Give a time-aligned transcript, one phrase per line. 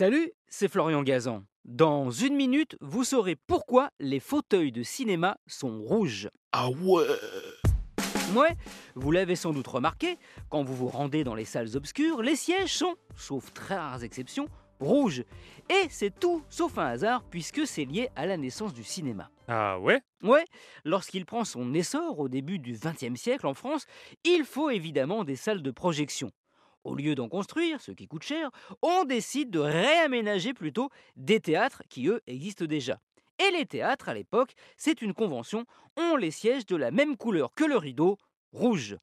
[0.00, 1.44] Salut, c'est Florian Gazan.
[1.66, 6.30] Dans une minute, vous saurez pourquoi les fauteuils de cinéma sont rouges.
[6.52, 7.04] Ah ouais
[8.34, 8.56] Ouais,
[8.94, 10.16] vous l'avez sans doute remarqué,
[10.48, 14.48] quand vous vous rendez dans les salles obscures, les sièges sont, sauf très rares exceptions,
[14.80, 15.22] rouges.
[15.68, 19.30] Et c'est tout sauf un hasard puisque c'est lié à la naissance du cinéma.
[19.48, 20.00] Ah ouais?
[20.22, 20.46] Ouais,
[20.86, 23.84] lorsqu'il prend son essor au début du XXe siècle en France,
[24.24, 26.30] il faut évidemment des salles de projection.
[26.84, 31.82] Au lieu d'en construire, ce qui coûte cher, on décide de réaménager plutôt des théâtres
[31.88, 32.98] qui, eux, existent déjà.
[33.38, 35.64] Et les théâtres, à l'époque, c'est une convention,
[35.96, 38.18] ont les sièges de la même couleur que le rideau,
[38.52, 38.96] rouge.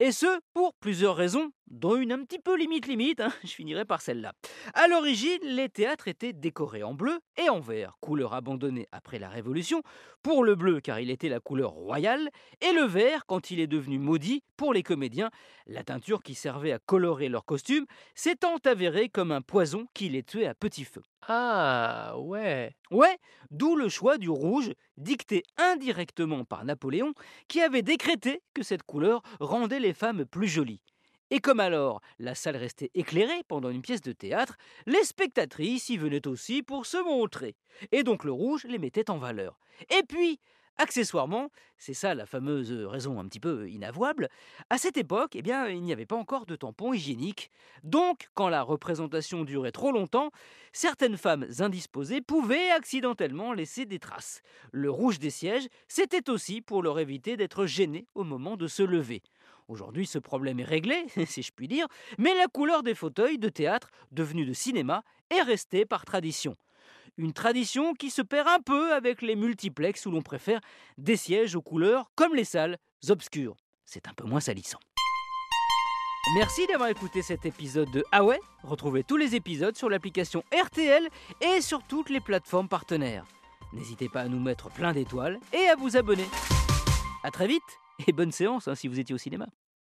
[0.00, 3.84] Et ce, pour plusieurs raisons, dont une un petit peu limite limite, hein, je finirai
[3.84, 4.32] par celle-là.
[4.74, 9.28] À l'origine, les théâtres étaient décorés en bleu et en vert, couleur abandonnée après la
[9.28, 9.82] Révolution,
[10.22, 13.66] pour le bleu car il était la couleur royale, et le vert quand il est
[13.66, 15.30] devenu maudit pour les comédiens,
[15.66, 20.22] la teinture qui servait à colorer leurs costumes s'étant avérée comme un poison qui les
[20.22, 21.02] tuait à petit feu.
[21.26, 23.16] Ah ouais Ouais,
[23.50, 27.14] d'où le choix du rouge, dicté indirectement par Napoléon,
[27.48, 30.80] qui avait décrété que cette couleur rendait les femmes plus jolies.
[31.30, 35.96] Et comme alors la salle restait éclairée pendant une pièce de théâtre, les spectatrices y
[35.96, 37.56] venaient aussi pour se montrer.
[37.92, 39.58] Et donc le rouge les mettait en valeur.
[39.90, 40.38] Et puis,
[40.76, 44.28] accessoirement, c'est ça la fameuse raison un petit peu inavouable,
[44.70, 47.50] à cette époque, eh bien, il n'y avait pas encore de tampons hygiéniques.
[47.82, 50.30] Donc, quand la représentation durait trop longtemps,
[50.72, 54.42] certaines femmes indisposées pouvaient accidentellement laisser des traces.
[54.72, 58.82] Le rouge des sièges, c'était aussi pour leur éviter d'être gênés au moment de se
[58.82, 59.22] lever.
[59.68, 61.86] Aujourd'hui, ce problème est réglé, si je puis dire,
[62.18, 66.54] mais la couleur des fauteuils de théâtre, devenus de cinéma, est restée par tradition.
[67.16, 70.60] Une tradition qui se perd un peu avec les multiplex où l'on préfère
[70.98, 72.76] des sièges aux couleurs comme les salles
[73.08, 73.56] obscures.
[73.84, 74.80] C'est un peu moins salissant.
[76.34, 78.22] Merci d'avoir écouté cet épisode de Ah
[78.62, 81.06] Retrouvez tous les épisodes sur l'application RTL
[81.42, 83.26] et sur toutes les plateformes partenaires.
[83.74, 86.26] N'hésitez pas à nous mettre plein d'étoiles et à vous abonner.
[87.22, 87.62] A très vite
[88.06, 89.46] et bonne séance hein, si vous étiez au cinéma.